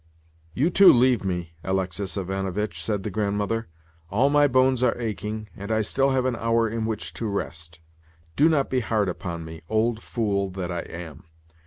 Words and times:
"You 0.55 0.71
too 0.71 0.91
leave 0.91 1.23
me, 1.23 1.53
Alexis 1.63 2.17
Ivanovitch," 2.17 2.83
said 2.83 3.03
the 3.03 3.11
Grandmother. 3.11 3.67
"All 4.09 4.31
my 4.31 4.47
bones 4.47 4.81
are 4.81 4.97
aching, 4.99 5.47
and 5.55 5.71
I 5.71 5.83
still 5.83 6.09
have 6.09 6.25
an 6.25 6.35
hour 6.35 6.67
in 6.67 6.87
which 6.87 7.13
to 7.13 7.27
rest. 7.27 7.79
Do 8.35 8.49
not 8.49 8.67
be 8.71 8.79
hard 8.79 9.09
upon 9.09 9.45
me, 9.45 9.61
old 9.69 10.01
fool 10.01 10.49
that 10.53 10.71
I 10.71 10.79
am. 10.79 11.25